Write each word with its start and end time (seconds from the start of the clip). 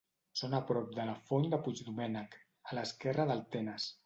Són 0.39 0.55
a 0.59 0.61
prop 0.69 0.87
de 0.95 1.05
la 1.09 1.13
Font 1.27 1.45
de 1.53 1.59
Puigdomènec, 1.67 2.35
a 2.71 2.79
l'esquerra 2.79 3.33
del 3.35 3.47
Tenes. 3.57 3.93